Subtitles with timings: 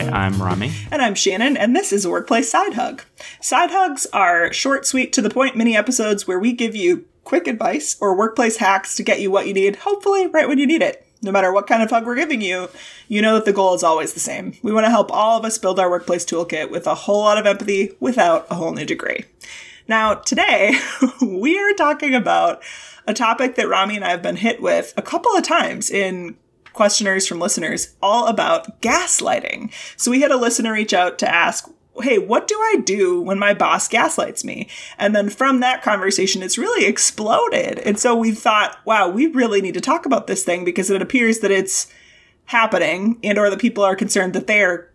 [0.00, 0.72] Hi, I'm Rami.
[0.90, 3.02] And I'm Shannon, and this is a Workplace Side Hug.
[3.42, 7.46] Side Hugs are short, sweet, to the point mini episodes where we give you quick
[7.46, 10.80] advice or workplace hacks to get you what you need, hopefully right when you need
[10.80, 11.06] it.
[11.20, 12.70] No matter what kind of hug we're giving you,
[13.08, 14.54] you know that the goal is always the same.
[14.62, 17.36] We want to help all of us build our workplace toolkit with a whole lot
[17.36, 19.26] of empathy without a whole new degree.
[19.86, 20.78] Now, today,
[21.20, 22.62] we are talking about
[23.06, 26.36] a topic that Rami and I have been hit with a couple of times in
[26.72, 29.72] questionnaires from listeners all about gaslighting.
[29.96, 31.70] So we had a listener reach out to ask,
[32.00, 34.68] Hey, what do I do when my boss gaslights me?
[34.96, 37.80] And then from that conversation, it's really exploded.
[37.80, 41.02] And so we thought, wow, we really need to talk about this thing because it
[41.02, 41.92] appears that it's
[42.46, 44.90] happening and or that people are concerned that they're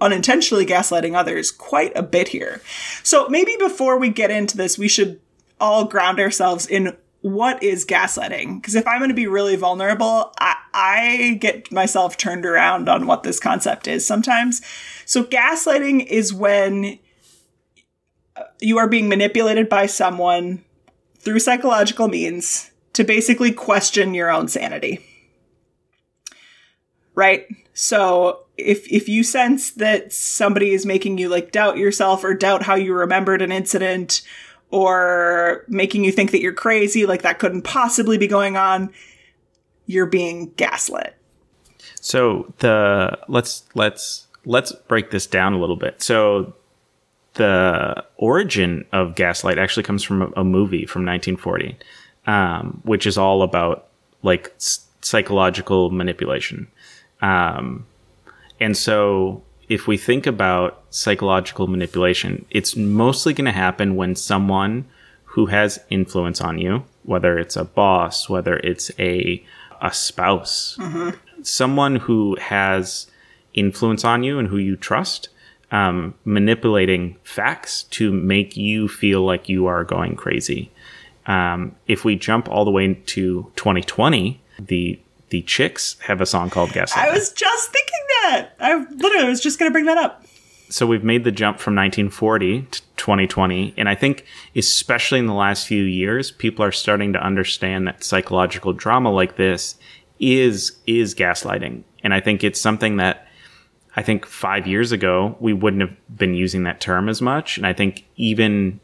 [0.00, 2.60] unintentionally gaslighting others quite a bit here.
[3.02, 5.20] So maybe before we get into this, we should
[5.60, 8.60] all ground ourselves in what is gaslighting?
[8.60, 13.06] Because if I'm going to be really vulnerable, I, I get myself turned around on
[13.06, 14.60] what this concept is sometimes.
[15.06, 16.98] So, gaslighting is when
[18.36, 20.64] uh, you are being manipulated by someone
[21.18, 25.06] through psychological means to basically question your own sanity.
[27.14, 27.46] Right?
[27.72, 32.64] So, if if you sense that somebody is making you like doubt yourself or doubt
[32.64, 34.22] how you remembered an incident
[34.72, 38.90] or making you think that you're crazy, like that couldn't possibly be going on,
[39.86, 41.14] you're being gaslit.
[42.00, 46.02] So the let's let's let's break this down a little bit.
[46.02, 46.54] So
[47.34, 51.76] the origin of gaslight actually comes from a, a movie from 1940,
[52.26, 53.88] um, which is all about
[54.22, 56.66] like s- psychological manipulation.
[57.20, 57.86] Um,
[58.58, 64.84] and so if we think about psychological manipulation, it's mostly going to happen when someone
[65.24, 69.42] who has influence on you, whether it's a boss, whether it's a
[69.80, 71.10] a spouse, mm-hmm.
[71.42, 73.06] someone who has
[73.54, 75.30] influence on you and who you trust,
[75.72, 80.70] um, manipulating facts to make you feel like you are going crazy.
[81.26, 85.00] Um, if we jump all the way to 2020, the
[85.32, 87.08] the Chicks have a song called Gaslight.
[87.08, 88.50] I was just thinking that.
[88.60, 90.26] I literally was just going to bring that up.
[90.68, 93.72] So we've made the jump from 1940 to 2020.
[93.78, 98.04] And I think, especially in the last few years, people are starting to understand that
[98.04, 99.76] psychological drama like this
[100.20, 101.82] is, is gaslighting.
[102.04, 103.26] And I think it's something that
[103.96, 107.56] I think five years ago, we wouldn't have been using that term as much.
[107.56, 108.80] And I think even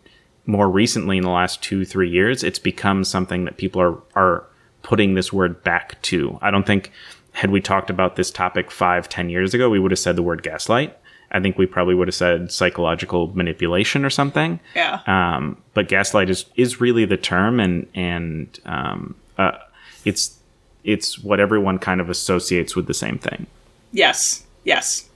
[0.47, 4.47] more recently in the last two, three years, it's become something that people are, are
[4.89, 6.39] putting this word back to.
[6.41, 6.91] I don't think
[7.33, 10.23] had we talked about this topic five, ten years ago, we would have said the
[10.23, 10.97] word gaslight.
[11.31, 14.59] I think we probably would have said psychological manipulation or something.
[14.75, 15.03] Yeah.
[15.07, 19.59] Um, but gaslight is is really the term, and and um, uh,
[20.07, 20.39] it's
[20.85, 23.47] it's what everyone kind of associates with the same thing.
[23.93, 24.47] Yes.
[24.65, 25.07] Yes.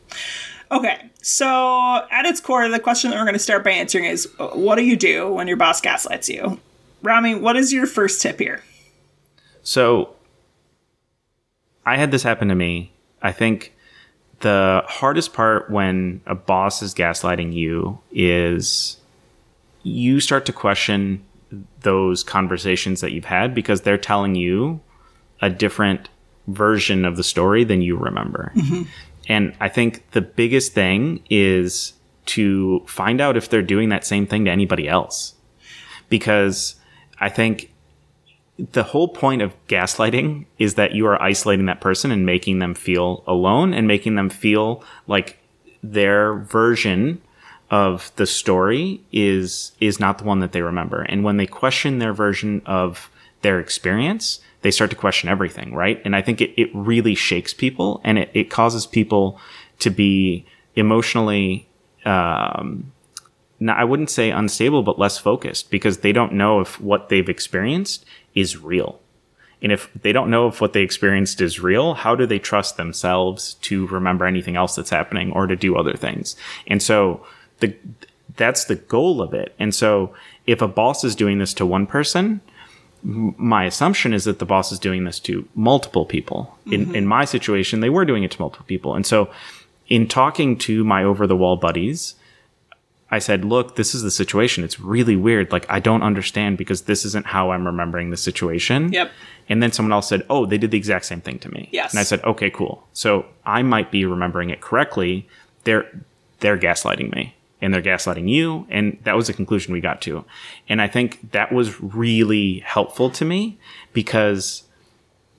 [0.70, 0.98] Okay.
[1.22, 4.76] So at its core, the question that we're going to start by answering is, what
[4.76, 6.60] do you do when your boss gaslights you?
[7.02, 8.62] Rami, what is your first tip here?
[9.62, 10.14] So
[11.86, 12.92] I had this happen to me.
[13.20, 13.74] I think
[14.40, 18.96] the hardest part when a boss is gaslighting you is
[19.82, 21.24] you start to question
[21.80, 24.80] those conversations that you've had because they're telling you
[25.40, 26.08] a different
[26.48, 28.52] version of the story than you remember.
[28.56, 28.82] Mm-hmm.
[29.28, 31.92] And I think the biggest thing is
[32.26, 35.34] to find out if they're doing that same thing to anybody else.
[36.08, 36.76] Because
[37.20, 37.71] I think
[38.58, 42.74] the whole point of gaslighting is that you are isolating that person and making them
[42.74, 45.38] feel alone and making them feel like
[45.82, 47.20] their version
[47.70, 51.02] of the story is is not the one that they remember.
[51.02, 56.00] And when they question their version of their experience, they start to question everything, right?
[56.04, 59.40] And I think it, it really shakes people and it, it causes people
[59.80, 60.44] to be
[60.76, 61.66] emotionally
[62.04, 62.92] um,
[63.70, 68.04] I wouldn't say unstable, but less focused because they don't know if what they've experienced
[68.34, 69.00] is real.
[69.62, 72.76] And if they don't know if what they experienced is real, how do they trust
[72.76, 76.34] themselves to remember anything else that's happening or to do other things?
[76.66, 77.24] And so
[77.60, 77.74] the,
[78.36, 79.54] that's the goal of it.
[79.58, 80.14] And so
[80.46, 82.40] if a boss is doing this to one person,
[83.04, 86.56] my assumption is that the boss is doing this to multiple people.
[86.66, 86.94] In, mm-hmm.
[86.94, 88.94] in my situation, they were doing it to multiple people.
[88.94, 89.30] And so
[89.88, 92.14] in talking to my over the wall buddies,
[93.12, 94.64] I said, look, this is the situation.
[94.64, 95.52] It's really weird.
[95.52, 98.90] Like, I don't understand because this isn't how I'm remembering the situation.
[98.90, 99.12] Yep.
[99.50, 101.68] And then someone else said, oh, they did the exact same thing to me.
[101.72, 101.92] Yes.
[101.92, 102.88] And I said, okay, cool.
[102.94, 105.28] So I might be remembering it correctly.
[105.64, 105.86] They're,
[106.40, 108.66] they're gaslighting me and they're gaslighting you.
[108.70, 110.24] And that was the conclusion we got to.
[110.66, 113.58] And I think that was really helpful to me
[113.92, 114.62] because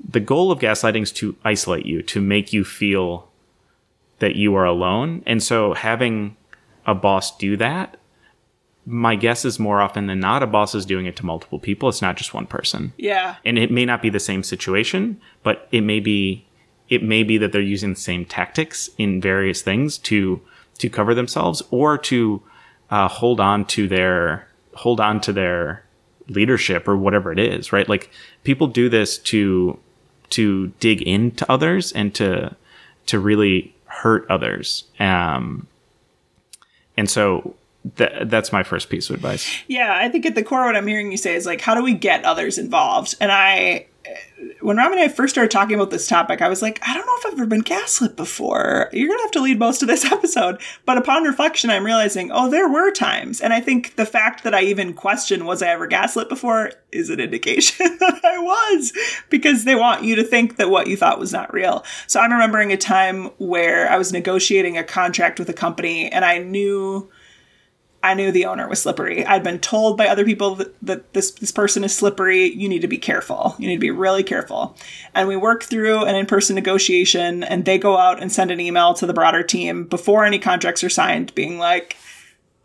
[0.08, 3.30] the goal of gaslighting is to isolate you, to make you feel
[4.20, 5.24] that you are alone.
[5.26, 6.38] And so having
[6.86, 7.98] a boss do that,
[8.86, 11.90] my guess is more often than not, a boss is doing it to multiple people.
[11.90, 12.94] It's not just one person.
[12.98, 13.38] Yeah.
[13.46, 16.46] And it may not be the same situation, but it may be
[16.90, 20.42] it may be that they're using the same tactics in various things to
[20.80, 22.42] to cover themselves or to
[22.90, 25.86] uh, hold on to their hold on to their
[26.28, 27.88] leadership or whatever it is, right?
[27.88, 28.10] Like
[28.44, 29.80] people do this to
[30.32, 32.56] to dig into others and to
[33.06, 34.86] to really hurt others.
[35.00, 35.68] Um,
[36.98, 37.56] and so
[37.96, 39.50] that that's my first piece of advice.
[39.68, 41.84] Yeah, I think at the core, what I'm hearing you say is like, how do
[41.84, 43.16] we get others involved?
[43.20, 43.88] And I,
[44.62, 47.06] when Rami and I first started talking about this topic, I was like, I don't
[47.06, 48.90] know if I've ever been gaslit before.
[48.92, 50.62] You're gonna have to lead most of this episode.
[50.86, 54.56] But upon reflection, I'm realizing, oh, there were times, and I think the fact that
[54.56, 58.94] I even question was I ever gaslit before is an indication that I was,
[59.30, 61.84] because they want you to think that what you thought was not real.
[62.08, 66.26] So I'm remembering a time where I was negotiating a contract with a company, and
[66.26, 67.10] I knew
[68.04, 69.26] I knew the owner was slippery.
[69.26, 72.54] I'd been told by other people that, that, this this person is slippery.
[72.54, 73.56] You need to be careful.
[73.58, 74.76] You need to be really careful.
[75.16, 78.94] And we work through an in-person negotiation and they go out and send an email
[78.96, 81.96] to the broader team before any contracts are signed being like,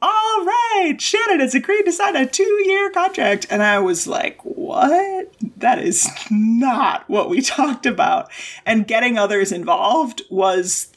[0.03, 5.33] "All right, Shannon has agreed to sign a 2-year contract." And I was like, "What?
[5.59, 8.29] That is not what we talked about."
[8.67, 10.89] And getting others involved was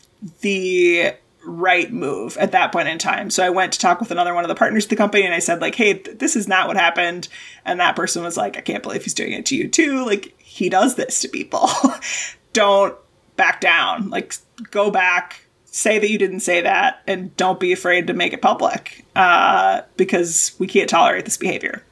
[0.41, 1.13] the
[1.45, 3.29] right move at that point in time.
[3.29, 5.33] So I went to talk with another one of the partners of the company and
[5.33, 7.27] I said like, "Hey, th- this is not what happened."
[7.65, 10.05] And that person was like, "I can't believe he's doing it to you too.
[10.05, 11.69] Like he does this to people.
[12.53, 12.95] don't
[13.35, 14.09] back down.
[14.09, 14.35] Like
[14.69, 18.41] go back, say that you didn't say that and don't be afraid to make it
[18.41, 19.05] public.
[19.15, 21.83] Uh, because we can't tolerate this behavior."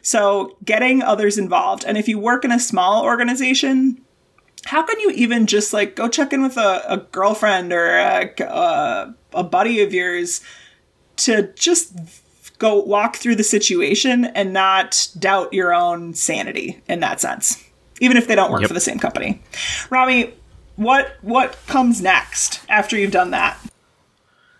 [0.00, 1.84] So, getting others involved.
[1.84, 4.00] And if you work in a small organization,
[4.64, 8.30] how can you even just like go check in with a, a girlfriend or a,
[8.42, 10.40] a, a buddy of yours
[11.16, 11.94] to just
[12.58, 17.62] go walk through the situation and not doubt your own sanity in that sense,
[18.00, 18.68] even if they don't work Yep.
[18.68, 19.40] for the same company.
[19.90, 20.34] Rami,
[20.76, 23.58] what what comes next after you've done that?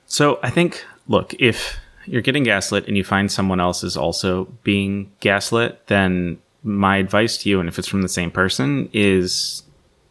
[0.06, 4.46] So I think, look, if you're getting gaslit and you find someone else is also
[4.62, 9.62] being gaslit, then my advice to you, and if it's from the same person, is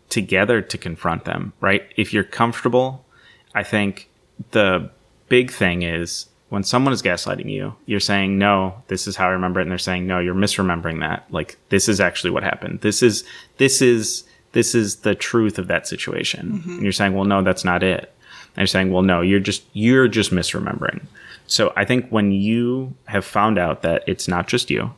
[0.10, 1.92] together to confront them, right?
[1.96, 3.06] If you're comfortable,
[3.54, 4.10] I think
[4.52, 4.90] the
[5.30, 9.32] big thing is when someone is gaslighting you, you're saying, no, this is how I
[9.32, 9.64] remember it.
[9.64, 11.26] And they're saying, no, you're misremembering that.
[11.30, 12.82] Like, this is actually what happened.
[12.82, 13.26] This is,
[13.58, 14.24] this is,
[14.54, 16.54] this is the truth of that situation.
[16.54, 16.72] Mm-hmm.
[16.72, 18.14] And you're saying, well, no, that's not it.
[18.56, 21.06] And you're saying, well, no, you're just, you're just misremembering.
[21.48, 24.94] So I think when you have found out that it's not just you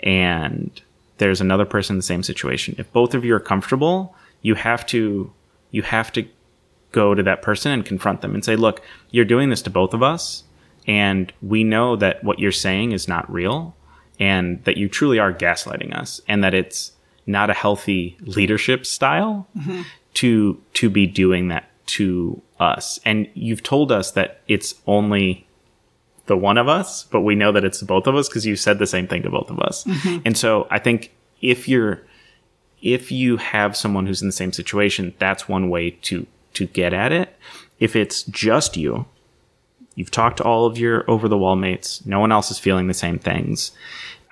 [0.00, 0.80] and
[1.18, 4.84] there's another person in the same situation, if both of you are comfortable, you have
[4.86, 5.32] to,
[5.70, 6.26] you have to
[6.92, 9.94] go to that person and confront them and say, look, you're doing this to both
[9.94, 10.44] of us.
[10.86, 13.74] And we know that what you're saying is not real
[14.20, 16.92] and that you truly are gaslighting us and that it's
[17.26, 19.82] not a healthy leadership style mm-hmm.
[20.14, 23.00] to, to be doing that to us.
[23.04, 25.45] And you've told us that it's only
[26.26, 28.56] the one of us, but we know that it's the both of us because you
[28.56, 29.84] said the same thing to both of us.
[29.84, 30.22] Mm-hmm.
[30.24, 32.02] And so I think if you're,
[32.82, 36.92] if you have someone who's in the same situation, that's one way to to get
[36.92, 37.36] at it.
[37.78, 39.04] If it's just you,
[39.94, 42.88] you've talked to all of your over the wall mates, no one else is feeling
[42.88, 43.72] the same things.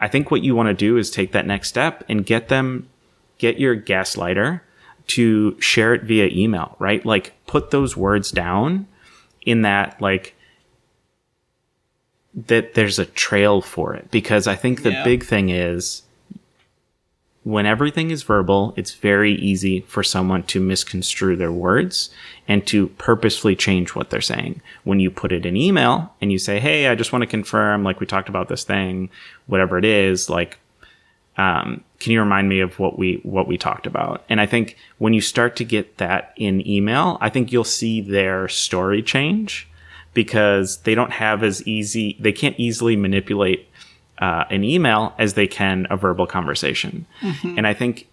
[0.01, 2.89] I think what you want to do is take that next step and get them
[3.39, 4.61] get your gaslighter
[5.07, 7.05] to share it via email, right?
[7.05, 8.87] Like put those words down
[9.43, 10.34] in that like
[12.35, 15.05] that there's a trail for it because I think the Yeah.
[15.05, 16.03] big thing is
[17.45, 22.09] when everything is verbal, it's very easy for someone to misconstrue their words
[22.49, 24.63] and to purposefully change what they're saying.
[24.83, 27.85] When you put it in email and you say, Hey, I just want to confirm,
[27.85, 29.11] like we talked about this thing,
[29.47, 30.59] whatever it is, like,
[31.37, 34.25] um, can you remind me of what we, what we talked about?
[34.29, 38.01] And I think when you start to get that in email, I think you'll see
[38.01, 39.69] their story change
[40.15, 43.69] because they don't have as easy, they can't easily manipulate
[44.19, 47.05] uh, an email as they can a verbal conversation.
[47.59, 48.09] And I think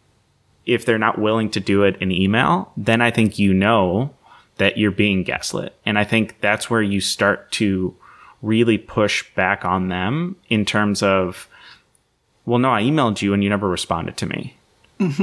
[0.65, 4.13] if they're not willing to do it in email, then I think you know
[4.57, 5.75] that you're being gaslit.
[5.85, 7.95] And I think that's where you start to
[8.41, 11.47] really push back on them in terms of,
[12.45, 14.55] well, no, I emailed you and you never responded to me.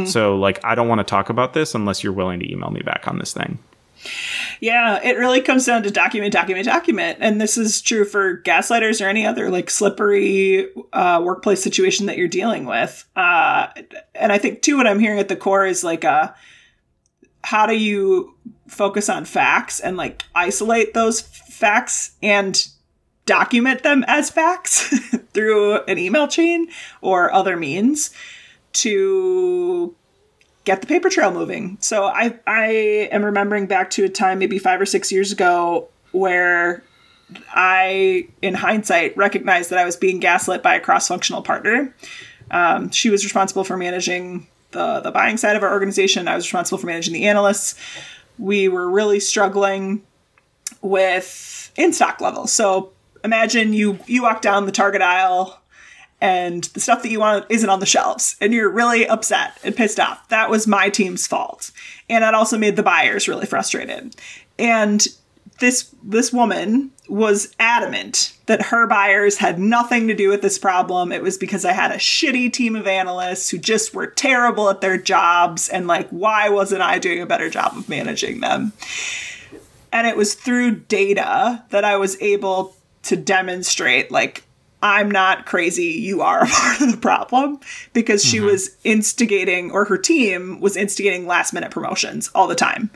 [0.07, 2.81] So, like, I don't want to talk about this unless you're willing to email me
[2.81, 3.59] back on this thing.
[4.61, 7.19] Yeah, it really comes down to document, document, document.
[7.21, 12.17] And this is true for gaslighters or any other like slippery uh, workplace situation that
[12.17, 13.09] you're dealing with.
[13.17, 13.69] Uh,
[14.15, 16.35] and I think, too, what I'm hearing at the core is like a
[17.45, 18.35] how do you
[18.67, 22.69] focus on facts and like isolate those facts and
[23.27, 24.89] document them as facts
[25.33, 26.69] through an email chain
[27.01, 28.11] or other means
[28.73, 29.95] to
[30.69, 31.79] get the paper trail moving.
[31.81, 32.67] So I I
[33.11, 36.83] am remembering back to a time maybe 5 or 6 years ago where
[37.55, 41.95] I in hindsight recognized that I was being gaslit by a cross-functional partner.
[42.51, 46.29] Um, she was responsible for managing the the buying side of our organization.
[46.29, 47.75] I was responsible for managing the analysts.
[48.39, 50.03] We were really struggling
[50.83, 52.53] with in stock levels.
[52.53, 52.93] So
[53.25, 55.63] imagine you you walk down the Target aisle
[56.21, 59.77] and the stuff that you want isn't on the shelves and you're really upset and
[59.77, 60.29] pissed off.
[60.29, 61.71] That was my team's fault.
[62.09, 64.17] And that also made the buyers really frustrated.
[64.59, 65.07] And
[65.61, 71.11] this this woman was adamant that her buyers had nothing to do with this problem.
[71.11, 74.81] It was because I had a shitty team of analysts who just were terrible at
[74.81, 78.73] their jobs and like why wasn't I doing a better job of managing them?
[79.93, 84.45] And it was through data that I was able to demonstrate like
[84.83, 87.61] I'm not crazy, you are a part of the problem
[87.93, 88.47] because she mm-hmm.
[88.47, 92.91] was instigating or her team was instigating last minute promotions all the time.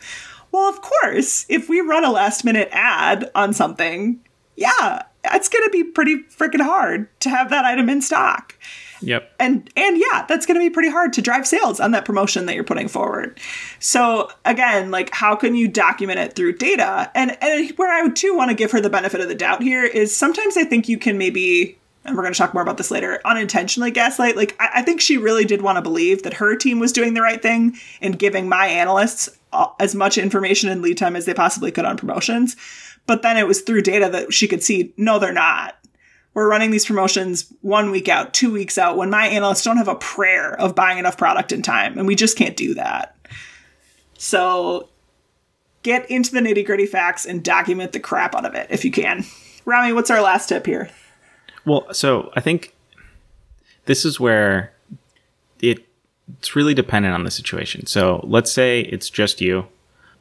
[0.52, 4.20] Well, of course, if we run a last minute ad on something,
[4.54, 8.54] yeah, it's going to be pretty freaking hard to have that item in stock.
[9.02, 9.32] Yep.
[9.38, 12.46] And and yeah, that's going to be pretty hard to drive sales on that promotion
[12.46, 13.38] that you're putting forward.
[13.78, 17.10] So again, like how can you document it through data?
[17.14, 19.84] And and where I too want to give her the benefit of the doubt here
[19.84, 22.90] is sometimes I think you can maybe and we're going to talk more about this
[22.90, 24.36] later, unintentionally gaslight.
[24.36, 27.14] Like, I, I think she really did want to believe that her team was doing
[27.14, 29.28] the right thing and giving my analysts
[29.78, 32.56] as much information and lead time as they possibly could on promotions.
[33.06, 35.76] But then it was through data that she could see, no, they're not
[36.34, 39.88] we're running these promotions one week out, two weeks out, when my analysts don't have
[39.88, 41.98] a prayer of buying enough product in time.
[41.98, 43.16] And we just can't do that.
[44.16, 44.88] So
[45.82, 48.90] get into the nitty gritty facts and document the crap out of it if you
[48.90, 49.24] can.
[49.64, 50.90] Rami, what's our last tip here?
[51.64, 52.74] Well, so I think
[53.84, 54.72] this is where
[55.60, 55.86] it
[56.38, 57.86] it's really dependent on the situation.
[57.86, 59.66] So let's say it's just you.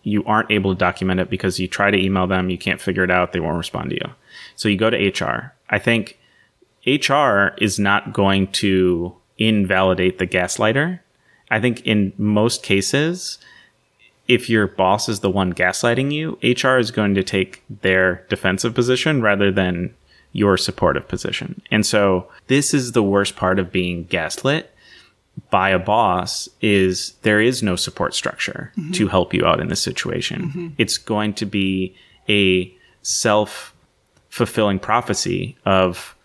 [0.03, 3.03] You aren't able to document it because you try to email them, you can't figure
[3.03, 4.11] it out, they won't respond to you.
[4.55, 5.53] So you go to HR.
[5.69, 6.19] I think
[6.85, 10.99] HR is not going to invalidate the gaslighter.
[11.49, 13.37] I think in most cases,
[14.27, 18.73] if your boss is the one gaslighting you, HR is going to take their defensive
[18.73, 19.93] position rather than
[20.31, 21.61] your supportive position.
[21.69, 24.73] And so this is the worst part of being gaslit
[25.49, 28.91] by a boss is there is no support structure mm-hmm.
[28.91, 30.43] to help you out in this situation.
[30.43, 30.67] Mm-hmm.
[30.77, 31.95] It's going to be
[32.29, 33.73] a self
[34.29, 36.15] fulfilling prophecy of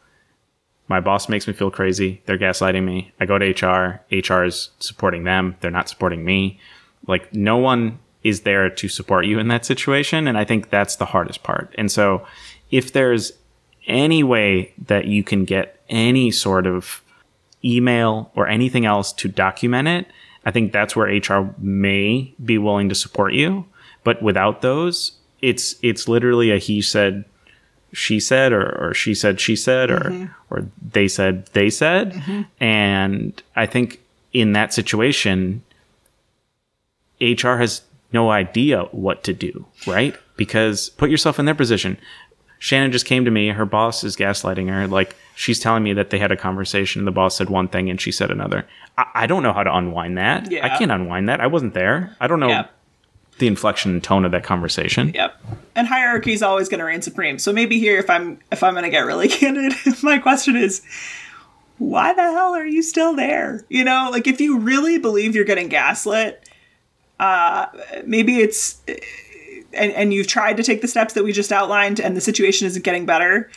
[0.89, 2.23] my boss makes me feel crazy.
[2.27, 3.13] They're gaslighting me.
[3.19, 4.01] I go to HR.
[4.13, 5.57] HR is supporting them.
[5.61, 6.61] They're not supporting me.
[7.09, 10.29] Like no one is there to support you in that situation.
[10.29, 11.75] And I think that's the hardest part.
[11.77, 12.25] And so
[12.71, 13.33] if there's
[13.87, 17.03] any way that you can get any sort of
[17.67, 20.07] email or anything else to document it,
[20.45, 23.67] I think that's where HR may be willing to support you.
[24.05, 27.25] But without those, it's it's literally a he said
[27.93, 30.25] she said or, or she said she said or mm-hmm.
[30.51, 32.43] or they said they said mm-hmm.
[32.63, 34.01] and i think
[34.33, 35.63] in that situation
[37.21, 37.83] hr has
[38.13, 41.97] no idea what to do right because put yourself in their position
[42.59, 46.11] shannon just came to me her boss is gaslighting her like she's telling me that
[46.11, 48.67] they had a conversation the boss said one thing and she said another
[48.99, 50.65] i, I don't know how to unwind that yeah.
[50.65, 52.67] i can't unwind that i wasn't there i don't know yeah
[53.39, 55.13] the inflection and tone of that conversation.
[55.15, 55.39] Yep.
[55.75, 57.39] And hierarchy is always going to reign supreme.
[57.39, 60.83] So maybe here, if I'm if I'm going to get really candid, my question is,
[61.79, 63.65] why the hell are you still there?
[63.69, 66.49] You know, like if you really believe you're getting gaslit,
[67.21, 67.67] uh,
[68.07, 68.81] maybe it's
[69.73, 72.67] and and you've tried to take the steps that we just outlined, and the situation
[72.67, 73.51] isn't getting better.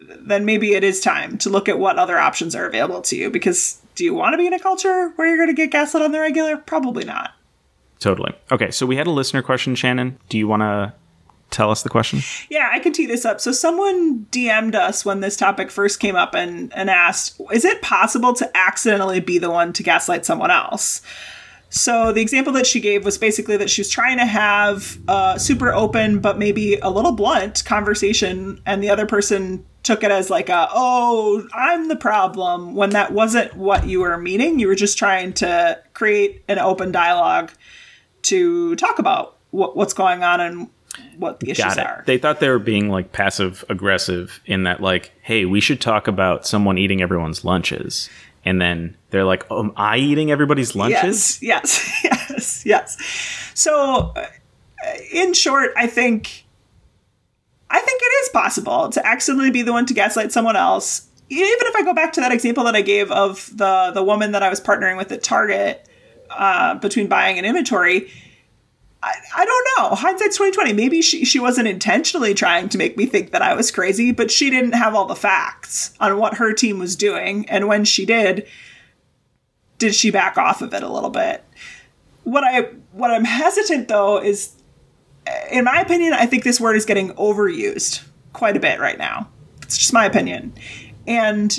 [0.00, 3.30] Then maybe it is time to look at what other options are available to you.
[3.30, 6.02] Because do you want to be in a culture where you're going to get gaslit
[6.02, 6.56] on the regular?
[6.56, 7.32] Probably not.
[7.98, 8.32] Totally.
[8.52, 10.18] Okay, so we had a listener question, Shannon.
[10.28, 10.94] Do you want to
[11.50, 12.20] tell us the question?
[12.48, 13.40] Yeah, I can tee this up.
[13.40, 17.82] So someone DM'd us when this topic first came up and, and asked, is it
[17.82, 21.02] possible to accidentally be the one to gaslight someone else?
[21.70, 25.38] So the example that she gave was basically that she was trying to have a
[25.38, 30.28] super open but maybe a little blunt conversation and the other person took it as
[30.28, 34.58] like a oh i'm the problem when that wasn't what you were meaning.
[34.58, 37.52] You were just trying to create an open dialogue
[38.22, 40.68] to talk about what, what's going on and
[41.18, 42.02] what the issues are.
[42.06, 46.06] They thought they were being like passive aggressive in that, like, hey, we should talk
[46.08, 48.08] about someone eating everyone's lunches.
[48.44, 52.96] and then they're like, "Oh, am I eating everybody's lunches?" Yes, yes, yes, yes.
[53.54, 54.26] So, uh,
[55.12, 56.44] in short, I think,
[57.68, 61.06] I think it is possible to accidentally be the one to gaslight someone else.
[61.28, 64.32] Even if I go back to that example that I gave of the the woman
[64.32, 65.86] that I was partnering with at Target
[66.30, 68.10] uh, between buying and inventory.
[69.00, 69.94] I, I don't know.
[69.94, 70.72] Hindsight's twenty twenty.
[70.72, 74.30] Maybe she she wasn't intentionally trying to make me think that I was crazy, but
[74.30, 78.04] she didn't have all the facts on what her team was doing, and when she
[78.04, 78.46] did,
[79.78, 81.44] did she back off of it a little bit?
[82.24, 82.62] What I
[82.92, 84.56] what I'm hesitant though is,
[85.52, 89.28] in my opinion, I think this word is getting overused quite a bit right now.
[89.62, 90.54] It's just my opinion,
[91.06, 91.56] and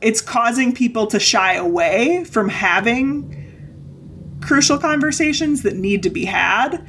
[0.00, 3.33] it's causing people to shy away from having
[4.44, 6.86] crucial conversations that need to be had.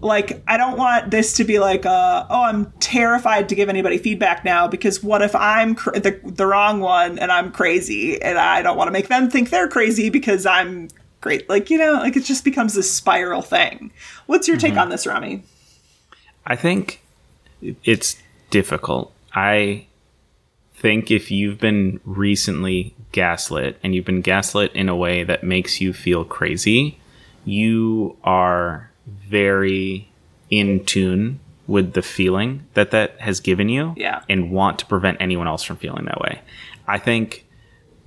[0.00, 3.98] Like, I don't want this to be like, uh, oh, I'm terrified to give anybody
[3.98, 8.38] feedback now because what if I'm cr- the, the wrong one and I'm crazy and
[8.38, 10.88] I don't want to make them think they're crazy because I'm
[11.20, 11.48] great.
[11.48, 13.90] Like, you know, like it just becomes this spiral thing.
[14.26, 14.80] What's your take mm-hmm.
[14.80, 15.42] on this, Rami?
[16.46, 17.02] I think
[17.84, 18.16] it's
[18.50, 19.12] difficult.
[19.34, 19.85] I
[20.76, 25.80] think if you've been recently gaslit and you've been gaslit in a way that makes
[25.80, 26.98] you feel crazy,
[27.44, 30.10] you are very
[30.50, 34.22] in tune with the feeling that that has given you yeah.
[34.28, 36.40] and want to prevent anyone else from feeling that way.
[36.86, 37.46] I think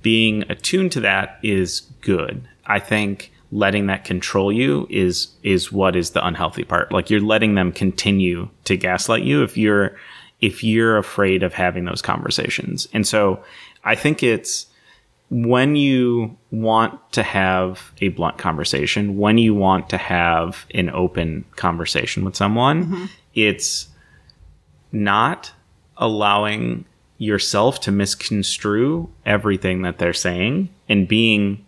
[0.02, 2.48] being attuned to that is good.
[2.64, 6.92] I think letting that control you is is what is the unhealthy part.
[6.92, 9.96] Like you're letting them continue to gaslight you if you're
[10.40, 12.88] if you're afraid of having those conversations.
[12.92, 13.42] And so
[13.84, 14.66] I think it's
[15.30, 21.44] when you want to have a blunt conversation, when you want to have an open
[21.56, 23.04] conversation with someone, mm-hmm.
[23.34, 23.88] it's
[24.92, 25.52] not
[25.96, 26.84] allowing
[27.18, 31.64] yourself to misconstrue everything that they're saying and being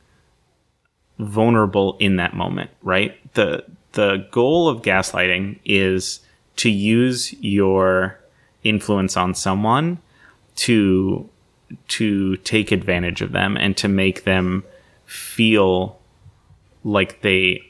[1.18, 3.16] vulnerable in that moment, right?
[3.34, 6.20] The the goal of gaslighting is
[6.56, 8.18] to use your
[8.64, 9.98] influence on someone
[10.54, 11.28] to
[11.88, 14.64] to take advantage of them and to make them
[15.06, 15.98] feel
[16.84, 17.62] like they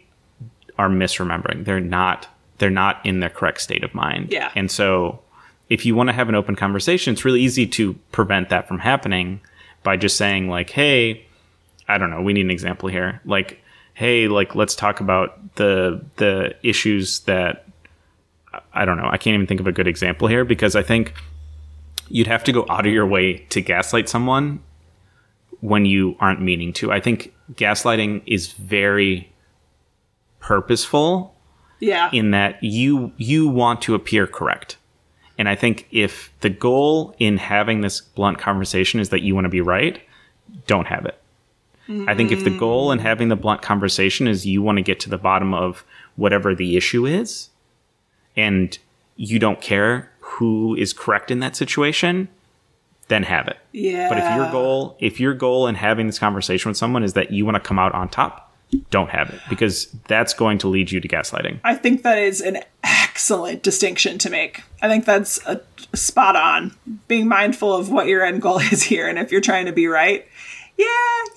[0.79, 1.65] are misremembering.
[1.65, 2.29] They're not
[2.59, 4.31] they're not in their correct state of mind.
[4.31, 4.53] Yeah.
[4.55, 5.21] And so
[5.69, 8.79] if you want to have an open conversation, it's really easy to prevent that from
[8.79, 9.41] happening
[9.83, 11.27] by just saying like, "Hey,
[11.89, 13.63] I don't know, we need an example here." Like,
[13.95, 17.67] "Hey, like let's talk about the the issues that
[18.73, 19.09] I don't know.
[19.11, 21.15] I can't even think of a good example here because I think
[22.09, 24.61] you'd have to go out of your way to gaslight someone
[25.61, 26.93] when you aren't meaning to.
[26.93, 29.33] I think gaslighting is very
[30.41, 31.35] purposeful.
[31.81, 32.11] Yeah.
[32.13, 34.77] In that you you want to appear correct.
[35.37, 39.47] And I think if the goal in having this blunt conversation is that you want
[39.47, 40.01] to be right,
[40.67, 41.19] don't have it.
[41.89, 42.09] Mm.
[42.09, 45.01] I think if the goal in having the blunt conversation is you want to get
[45.01, 45.85] to the bottom of
[46.15, 47.49] whatever the issue is,
[48.37, 48.79] and
[49.17, 52.29] you don't care who is correct in that situation,
[53.09, 53.59] then have it.
[53.73, 54.09] Yeah.
[54.09, 57.31] But if your goal, if your goal in having this conversation with someone is that
[57.31, 58.53] you want to come out on top,
[58.91, 61.61] don't have it because that's going to lead you to gaslighting.
[61.63, 64.63] I think that is an excellent distinction to make.
[64.81, 65.61] I think that's a
[65.95, 66.75] spot on.
[67.07, 69.87] Being mindful of what your end goal is here and if you're trying to be
[69.87, 70.27] right
[70.79, 70.87] yeah,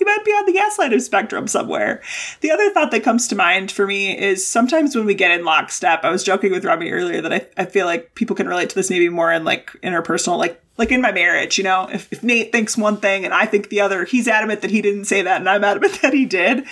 [0.00, 2.02] you might be on the gaslighting spectrum somewhere.
[2.40, 5.44] The other thought that comes to mind for me is sometimes when we get in
[5.44, 8.70] lockstep, I was joking with Rami earlier that I, I feel like people can relate
[8.70, 12.12] to this maybe more in like interpersonal, like like in my marriage, you know, if,
[12.12, 15.06] if Nate thinks one thing and I think the other, he's adamant that he didn't
[15.06, 16.66] say that and I'm adamant that he did.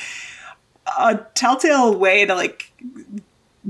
[0.98, 2.70] A telltale way to like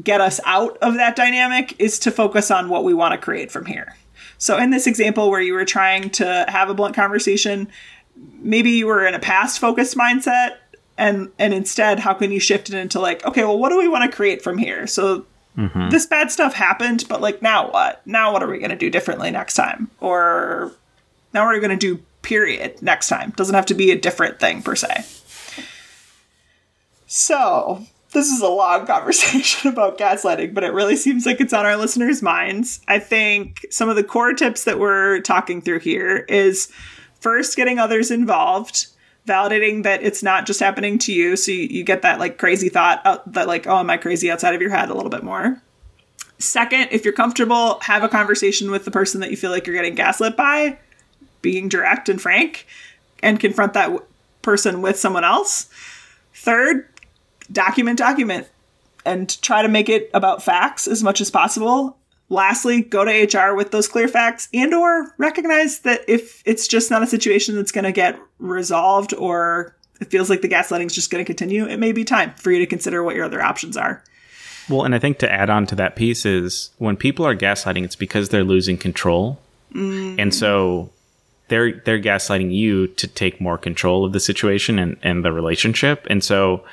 [0.03, 3.53] get us out of that dynamic is to focus on what we want to create
[3.53, 3.95] from here.
[4.39, 7.69] So in this example where you were trying to have a blunt conversation,
[8.17, 10.57] maybe you were in a past focused mindset
[10.97, 13.89] and and instead how can you shift it into like okay well what do we
[13.89, 14.87] want to create from here?
[14.87, 15.91] So mm-hmm.
[15.91, 18.07] this bad stuff happened but like now what?
[18.07, 19.91] Now what are we going to do differently next time?
[20.01, 20.73] Or
[21.33, 23.33] now what are we going to do period next time?
[23.37, 25.05] Doesn't have to be a different thing per se.
[27.07, 31.67] So this is a long conversation about gaslighting, but it really seems like it's on
[31.67, 32.81] our listeners' minds.
[32.89, 36.73] I think some of the core tips that we're talking through here is
[37.25, 38.89] first getting others involved
[39.27, 41.37] validating that it's not just happening to you.
[41.37, 44.31] So you, you get that like crazy thought out, that like oh am i crazy
[44.31, 45.61] outside of your head a little bit more?
[46.39, 49.75] Second if you're comfortable have a conversation with the person that you feel like you're
[49.75, 50.79] getting gaslit by
[51.41, 52.67] being direct and frank
[53.23, 54.05] and confront that w-
[54.43, 55.71] person with someone else.
[56.35, 56.87] Third
[57.51, 58.49] document document
[59.07, 61.97] and try to make it about facts as much as possible
[62.31, 66.91] Lastly, go to HR with those clear facts and or recognize that if it's just
[66.91, 70.95] not a situation that's going to get resolved or it feels like the gaslighting is
[70.95, 73.43] just going to continue, it may be time for you to consider what your other
[73.43, 74.03] options are.
[74.69, 77.85] Well, and I think to add on to that piece is when people are gaslighting,
[77.85, 79.39] it's because they're losing control.
[79.75, 80.19] Mm.
[80.19, 80.91] And so
[81.49, 86.07] they're they're gaslighting you to take more control of the situation and, and the relationship.
[86.09, 86.65] And so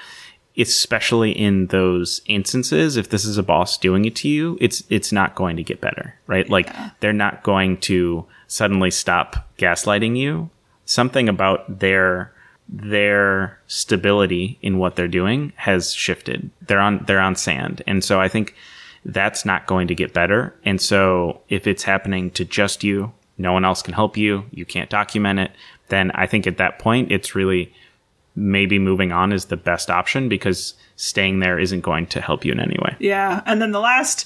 [0.57, 5.11] especially in those instances, if this is a boss doing it to you, it's it's
[5.11, 6.45] not going to get better, right?
[6.45, 6.51] Yeah.
[6.51, 10.49] Like they're not going to suddenly stop gaslighting you.
[10.85, 12.33] Something about their
[12.67, 16.49] their stability in what they're doing has shifted.
[16.67, 17.81] They're on they're on sand.
[17.87, 18.55] And so I think
[19.03, 20.55] that's not going to get better.
[20.63, 24.65] And so if it's happening to just you, no one else can help you, you
[24.65, 25.51] can't document it,
[25.89, 27.73] then I think at that point it's really
[28.35, 32.51] maybe moving on is the best option because staying there isn't going to help you
[32.51, 32.95] in any way.
[32.99, 33.41] Yeah.
[33.45, 34.25] And then the last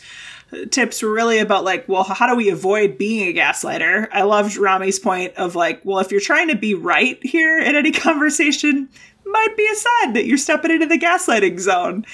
[0.71, 4.07] tips were really about like, well, how do we avoid being a gaslighter?
[4.11, 7.75] I loved Rami's point of like, well, if you're trying to be right here in
[7.75, 8.89] any conversation,
[9.25, 12.05] might be a sign that you're stepping into the gaslighting zone.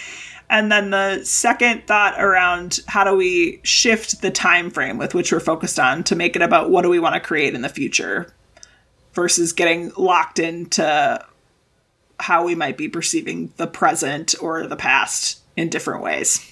[0.50, 5.32] And then the second thought around how do we shift the time frame with which
[5.32, 7.70] we're focused on to make it about what do we want to create in the
[7.70, 8.34] future
[9.14, 11.26] versus getting locked into
[12.22, 16.52] how we might be perceiving the present or the past in different ways.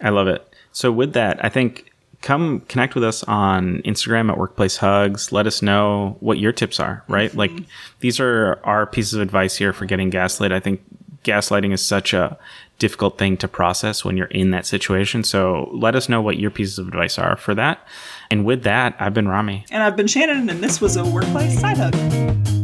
[0.00, 0.44] I love it.
[0.72, 5.32] So with that, I think come connect with us on Instagram at Workplace Hugs.
[5.32, 7.30] Let us know what your tips are, right?
[7.30, 7.38] Mm-hmm.
[7.38, 7.52] Like
[8.00, 10.52] these are our pieces of advice here for getting gaslit.
[10.52, 10.82] I think
[11.24, 12.38] gaslighting is such a
[12.78, 15.24] difficult thing to process when you're in that situation.
[15.24, 17.86] So let us know what your pieces of advice are for that.
[18.30, 19.64] And with that, I've been Rami.
[19.70, 22.57] And I've been Shannon, and this was a Workplace Side Hug.